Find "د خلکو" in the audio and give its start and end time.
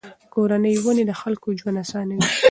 1.07-1.47